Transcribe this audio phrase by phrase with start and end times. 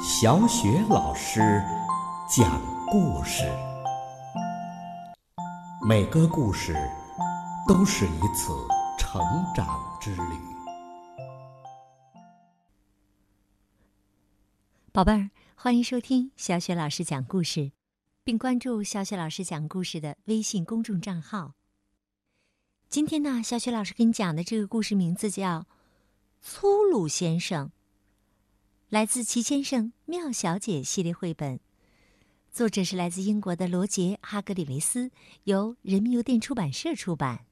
[0.00, 1.40] 小雪老师
[2.30, 3.42] 讲故事，
[5.84, 6.72] 每个故事
[7.66, 8.52] 都是一次
[8.96, 9.20] 成
[9.52, 9.66] 长
[10.00, 10.38] 之旅。
[14.92, 17.72] 宝贝儿，欢迎收听小雪老师讲故事，
[18.22, 21.54] 并关注小雪老师讲故事的微信公众账号。
[22.88, 25.60] 今天呢，小雪老师给你讲的这个故事名字叫
[26.40, 27.66] 《粗鲁先生》，
[28.90, 31.60] 来自《齐先生妙小姐》系列绘本，
[32.50, 35.10] 作者是来自英国的罗杰·哈格里维斯，
[35.44, 37.44] 由人民邮电出版社出版。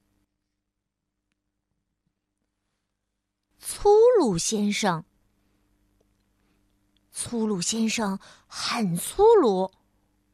[3.58, 5.04] 粗鲁先生，
[7.12, 9.70] 粗鲁先生很粗鲁，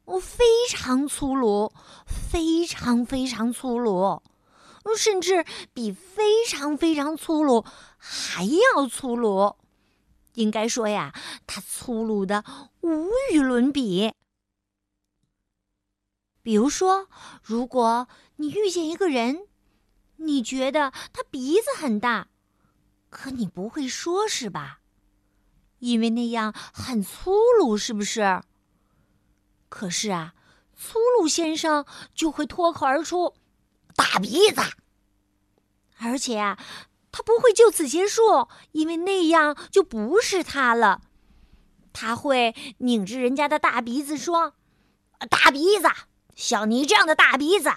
[0.04, 1.72] 我非常粗鲁，
[2.06, 4.22] 非常非常粗鲁。
[4.96, 7.64] 甚至比非常非常粗鲁
[7.98, 9.56] 还要粗鲁，
[10.34, 11.12] 应该说呀，
[11.46, 12.44] 他粗鲁的
[12.80, 14.12] 无与伦比。
[16.42, 17.08] 比如说，
[17.42, 19.46] 如果你遇见一个人，
[20.16, 22.28] 你觉得他鼻子很大，
[23.10, 24.80] 可你不会说是吧？
[25.78, 28.42] 因为那样很粗鲁，是不是？
[29.68, 30.34] 可是啊，
[30.76, 33.34] 粗鲁先生就会脱口而出。
[33.94, 34.62] 大鼻子，
[35.98, 36.58] 而且啊，
[37.12, 41.02] 他不会就此结束，因为那样就不是他了。
[41.92, 44.54] 他会拧着人家的大鼻子说
[45.30, 45.88] ：“大鼻子，
[46.34, 47.70] 像你这样的大鼻子，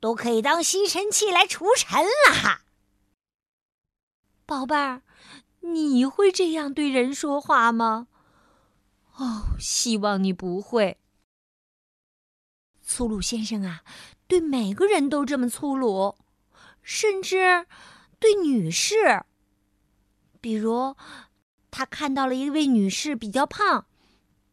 [0.00, 2.62] 都可以当吸尘器来除尘了。”
[4.44, 5.02] 宝贝儿，
[5.60, 8.08] 你会这样对人说话吗？
[9.14, 10.98] 哦，希望你不会。
[12.82, 13.82] 粗鲁先生啊。
[14.26, 16.16] 对每个人都这么粗鲁，
[16.80, 17.66] 甚至
[18.22, 19.24] 对女士。
[20.40, 20.96] 比如，
[21.72, 23.86] 他看到了一位女士比较胖，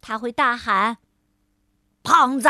[0.02, 0.98] 他会大喊
[2.04, 2.50] ：“胖子，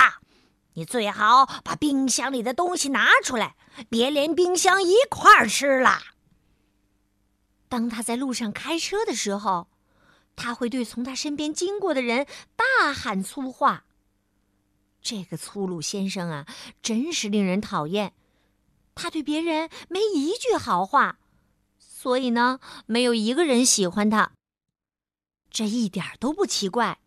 [0.74, 3.56] 你最好把冰箱里的东西拿出来，
[3.90, 6.00] 别连冰箱一块儿吃了。”
[7.68, 9.68] 当他在路上开车的时候，
[10.36, 12.26] 他会对从他身边经过的人
[12.56, 13.84] 大喊粗话。
[15.02, 16.46] 这个粗鲁先生啊，
[16.82, 18.14] 真是令人讨厌。
[19.02, 21.20] 他对别人没一句好话，
[21.78, 24.34] 所以呢，没有一个人喜欢他。
[25.50, 27.00] 这一点都不奇怪。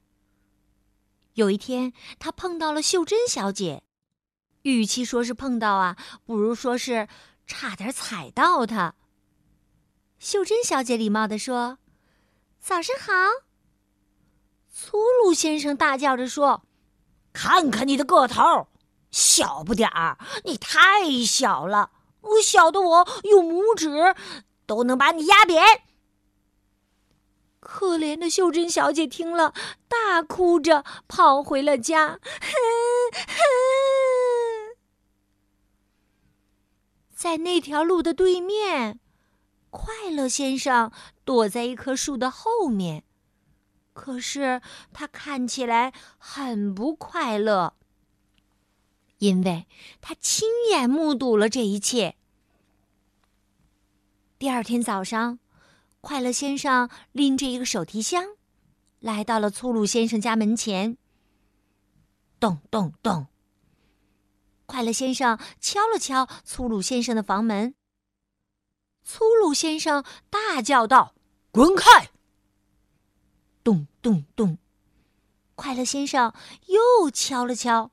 [1.34, 3.82] 有一天，他碰到了秀珍小姐，
[4.62, 7.08] 与其说是碰到啊，不如说是
[7.47, 8.94] 差点踩到她。
[10.19, 11.76] 秀珍小姐礼貌地说
[12.59, 13.12] ：“早上好。”
[14.72, 16.64] 粗鲁先生大叫着说。
[17.34, 18.69] 看看你的个头，
[19.12, 21.93] 小不点儿，你太小了，
[22.23, 24.17] 我小的我用拇指
[24.67, 25.62] 都能把你压扁。
[27.61, 29.55] 可怜的秀珍小姐听了，
[29.87, 32.19] 大哭着跑回了家。
[37.15, 38.99] 在那条路的对面，
[39.71, 40.91] 快乐先生
[41.25, 43.05] 躲在一棵树的后面。
[43.93, 44.61] 可是
[44.93, 47.77] 他看起来很不快乐，
[49.22, 49.69] 因为
[50.00, 52.16] 他亲眼目睹了这一切。
[54.37, 55.38] 第二天早上，
[56.00, 58.25] 快乐先生拎着一个手提箱，
[58.99, 60.99] 来到了粗鲁先生家门前。
[62.41, 63.28] 咚咚咚！
[64.66, 67.77] 快乐先生敲了敲粗鲁先生的房门。
[69.04, 71.15] 粗鲁先生大叫道
[71.53, 72.10] ：“滚开！”
[73.62, 74.59] 咚咚咚！
[75.54, 76.34] 快乐先生
[76.66, 77.93] 又敲了敲。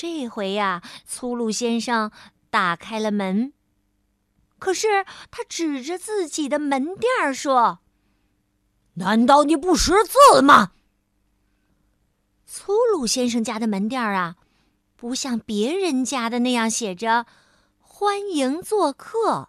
[0.00, 2.12] 这回呀，粗鲁先生
[2.50, 3.52] 打开了门。
[4.60, 7.80] 可是他指着自己的门垫儿说
[8.94, 10.70] ：“难道你不识字吗？”
[12.46, 14.36] 粗鲁先生家的门垫儿啊，
[14.94, 17.26] 不像别人家的那样写着
[17.82, 19.48] “欢迎做客”，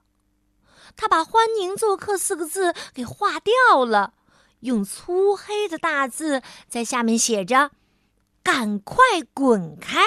[0.98, 4.16] 他把“欢迎做客”四个字给划掉了。
[4.62, 7.70] 用粗黑的大字在下面写着
[8.42, 8.98] ：“赶快
[9.36, 10.02] 滚开！”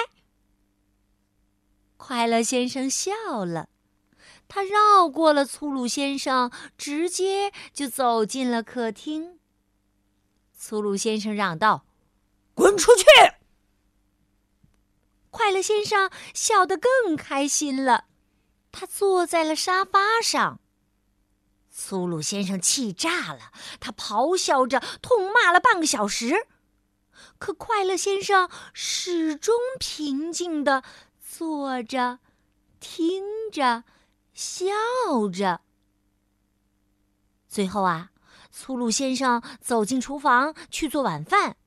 [2.05, 3.69] 快乐先生笑了，
[4.49, 9.39] 他绕过了粗鲁先生，直接就走进了客厅。
[10.53, 11.85] 粗鲁先生嚷道
[12.53, 13.05] ：“滚出去！”
[15.31, 18.07] 快乐先生笑得更开心了，
[18.73, 20.59] 他坐在了沙发上。
[21.71, 26.47] 粗鲁先生气炸了，他咆哮着痛骂了半个小时，
[27.39, 30.83] 可快乐先生始终平静的
[31.43, 32.19] 坐着，
[32.79, 33.83] 听着，
[34.33, 34.65] 笑
[35.29, 35.59] 着。
[37.49, 38.11] 最后啊，
[38.49, 41.57] 粗鲁先生走进厨房去做晚饭，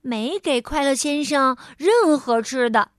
[0.00, 2.92] 没给快乐先生任何吃的。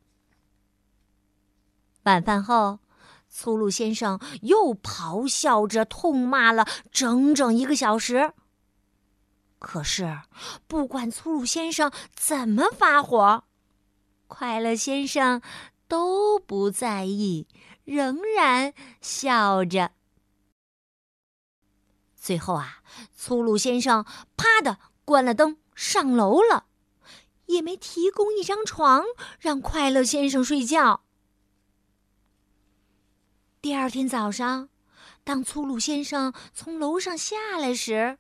[2.04, 2.80] 晚饭后，
[3.30, 8.34] 粗鲁先生又咆哮着痛骂了整整一个小时。
[9.60, 10.20] 可是，
[10.68, 13.46] 不管粗鲁先生怎么发火，
[14.28, 15.42] 快乐先生
[15.92, 17.48] 都不在意，
[17.84, 19.92] 仍然笑着。
[22.16, 22.82] 最后啊，
[23.14, 24.06] 粗鲁先生
[24.38, 26.68] 啪的关了灯，上楼了，
[27.48, 29.04] 也没提供一张床
[29.38, 31.04] 让快乐先生睡觉。
[33.62, 34.70] 第二天早上，
[35.26, 38.18] 当粗鲁先生从楼上下来时，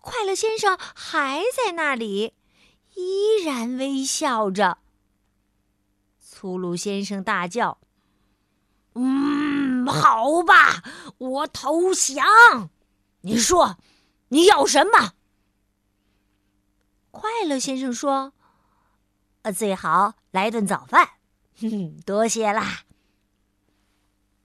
[0.00, 2.32] 快乐先生还在那里，
[2.94, 4.78] 依然微笑着。
[6.40, 7.76] 粗鲁先生大叫
[8.96, 10.82] ：“嗯，好吧，
[11.18, 12.70] 我投降。
[13.20, 13.76] 你说，
[14.28, 15.12] 你要什么？”
[17.12, 18.32] 快乐先生说
[19.42, 21.06] ：“呃，最好来顿早饭。”
[21.60, 22.84] 哼，多谢啦。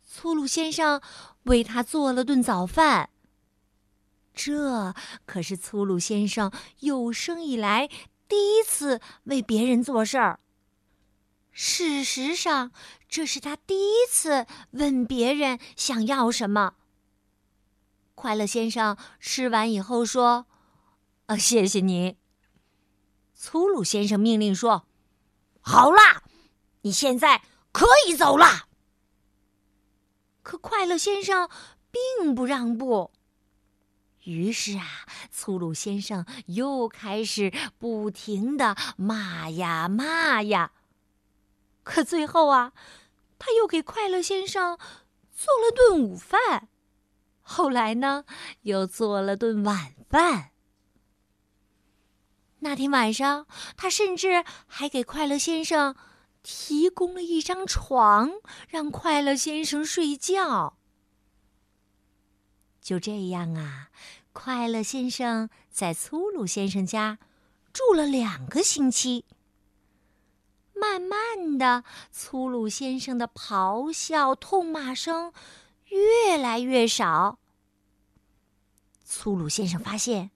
[0.04, 1.00] 粗鲁先生
[1.44, 3.10] 为他做了顿早饭。
[4.34, 4.94] 这
[5.26, 6.52] 可是粗鲁先生
[6.82, 7.88] 有生以来
[8.28, 10.42] 第一次为别人做事儿。
[11.58, 12.74] 事实上，
[13.08, 16.74] 这是他第一次问别人想要什么。
[18.14, 20.48] 快乐先生吃完以后说
[21.28, 22.18] ：“啊，谢谢你。”
[23.34, 24.86] 粗鲁先生命令说
[25.64, 26.24] ：“好啦，
[26.82, 27.42] 你现在
[27.72, 28.68] 可以走了。”
[30.44, 31.50] 可快乐先生
[31.90, 33.14] 并不让步。
[34.26, 34.86] 于是啊，
[35.32, 40.74] 粗鲁先生又开始不停的骂呀骂呀。
[41.86, 42.74] 可最后啊，
[43.38, 44.78] 他又给快乐先生
[45.32, 46.68] 做了顿午饭，
[47.42, 48.26] 后来呢，
[48.64, 50.52] 又做了顿晚饭。
[52.60, 53.46] 那天晚上，
[53.78, 55.96] 他甚至还给快乐先生
[56.42, 58.32] 提供了一张床，
[58.68, 60.80] 让快乐先生睡觉。
[62.82, 63.90] 就这样啊，
[64.34, 67.20] 快乐先生在粗鲁先生家
[67.72, 69.26] 住了两个星期。
[70.86, 75.34] 慢慢的，粗鲁先生的咆哮、痛骂声
[75.88, 77.40] 越来越少。
[79.04, 80.30] 粗鲁先生发现，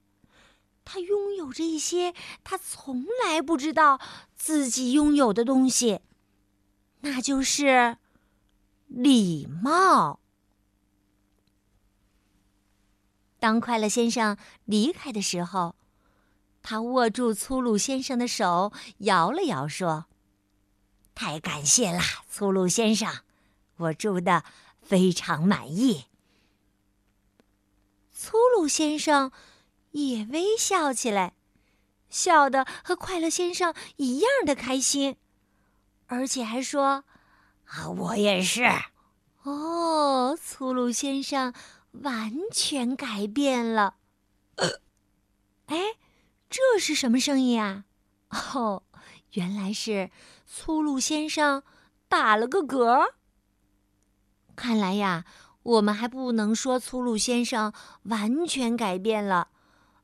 [0.84, 4.02] 他拥有着一些他从来不知道
[4.36, 6.00] 自己拥有的东西，
[7.02, 7.98] 那就是
[8.88, 10.20] 礼貌。
[13.40, 14.36] 当快乐先生
[14.66, 15.76] 离开的时候，
[16.64, 20.08] 他握住粗鲁先生的手，摇了摇，说
[21.20, 22.00] ：“太感谢了，
[22.30, 23.14] 粗鲁先生，
[23.76, 24.46] 我住的
[24.82, 26.06] 非常满意。”
[28.16, 29.30] 粗鲁先生
[29.92, 31.34] 也微笑起来，
[32.10, 35.18] 笑得和快乐先生一样的开心，
[36.08, 37.04] 而且还说
[37.68, 38.64] ：“啊，我也是。”
[39.44, 41.54] 哦，粗鲁先生。
[42.04, 43.96] 完全改变了。
[45.66, 45.98] 哎，
[46.48, 47.86] 这是什么声音啊？
[48.30, 48.84] 哦，
[49.32, 50.12] 原来是
[50.52, 51.62] 粗鲁先生
[52.08, 53.14] 打了个嗝。
[54.56, 55.24] 看来呀，
[55.62, 57.72] 我们还不能说粗鲁先生
[58.04, 59.50] 完全改变了。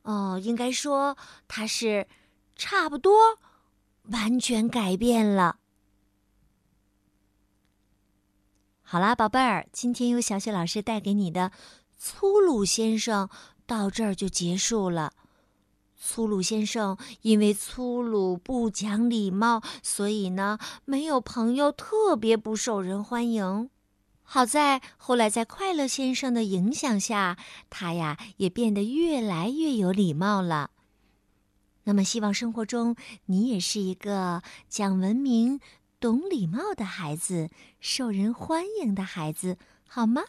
[0.04, 2.08] 哦，应该说他是
[2.56, 3.40] 差不多
[4.04, 5.58] 完全改变了。
[8.84, 11.50] 好啦，宝贝儿，今天由小雪老师带给你的
[11.98, 13.28] 《粗鲁先生》
[13.66, 15.12] 到这儿就结束了。
[15.98, 23.70] 粗鲁先生因为粗鲁不讲礼貌，所以呢没有朋友，特别不受人欢迎。
[24.24, 27.38] 好在后来在快乐先生的影响下，
[27.70, 30.72] 他呀也变得越来越有礼貌了。
[31.84, 35.60] 那么，希望生活中你也是一个讲文明。
[35.98, 37.50] 懂礼貌的孩子，
[37.80, 40.22] 受人欢迎的孩子，好吗？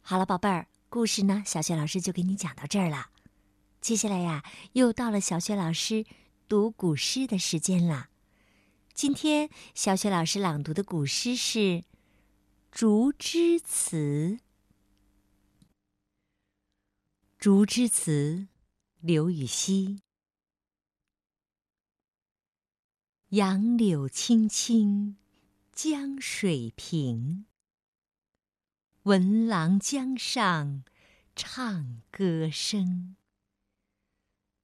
[0.00, 3.10] 好了，宝贝儿，故事呢，小雪老师就给你讲到这儿了。
[3.88, 6.04] 接下来呀，又到了小雪老师
[6.46, 8.10] 读古诗的时间了。
[8.92, 11.58] 今天小雪老师朗读的古诗是
[12.70, 13.96] 《竹枝词》。
[17.38, 18.46] 《竹枝词》，
[19.00, 20.02] 刘禹锡。
[23.30, 25.16] 杨柳青青
[25.72, 27.46] 江水平，
[29.04, 30.84] 闻郎江上
[31.34, 33.16] 唱歌声。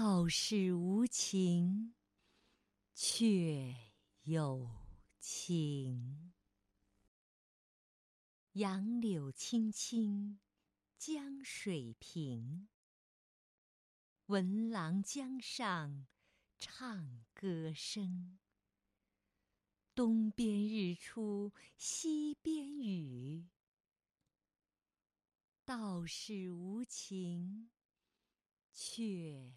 [0.00, 1.92] 道是无晴
[2.94, 3.74] 却
[4.22, 4.70] 有
[5.18, 6.32] 晴。
[8.52, 10.38] 杨柳青青
[10.96, 12.68] 江水平，
[14.26, 16.06] 闻郎江上
[16.56, 18.38] 唱歌声。
[19.96, 23.48] 东边日出西边雨。
[25.64, 27.72] 道是无晴
[28.72, 29.56] 却